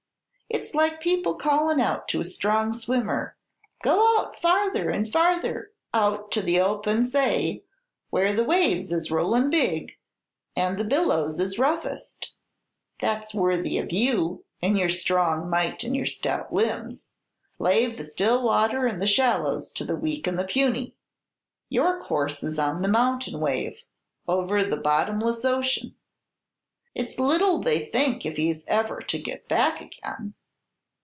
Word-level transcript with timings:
It's 0.53 0.75
like 0.75 0.99
people 0.99 1.35
callin' 1.35 1.79
out 1.79 2.09
to 2.09 2.19
a 2.19 2.25
strong 2.25 2.73
swimmer, 2.73 3.37
'Go 3.83 4.17
out 4.19 4.39
farther 4.41 4.89
and 4.89 5.09
farther, 5.09 5.71
out 5.93 6.29
to 6.33 6.41
the 6.41 6.59
open 6.59 7.07
say, 7.09 7.63
where 8.09 8.33
the 8.33 8.43
waves 8.43 8.91
is 8.91 9.09
rollin' 9.09 9.49
big, 9.49 9.97
and 10.53 10.77
the 10.77 10.83
billows 10.83 11.39
is 11.39 11.57
roughest; 11.57 12.33
that's 12.99 13.33
worthy 13.33 13.77
of 13.77 13.93
you, 13.93 14.43
in 14.61 14.75
your 14.75 14.89
strong 14.89 15.49
might 15.49 15.85
and 15.85 15.95
your 15.95 16.05
stout 16.05 16.51
limbs. 16.51 17.07
Lave 17.57 17.95
the 17.95 18.03
still 18.03 18.43
water 18.43 18.85
and 18.87 19.01
the 19.01 19.07
shallows 19.07 19.71
to 19.71 19.85
the 19.85 19.95
weak 19.95 20.27
and 20.27 20.37
the 20.37 20.43
puny. 20.45 20.97
Your 21.69 22.03
course 22.03 22.43
is 22.43 22.59
on 22.59 22.81
the 22.81 22.89
mountain 22.89 23.39
wave, 23.39 23.79
over 24.27 24.65
the 24.65 24.77
bottomless 24.77 25.45
ocean.' 25.45 25.95
It's 26.93 27.17
little 27.19 27.61
they 27.61 27.85
think 27.85 28.25
if 28.25 28.35
he's 28.35 28.65
ever 28.67 28.99
to 29.01 29.17
get 29.17 29.47
back 29.47 29.79
again. 29.79 30.33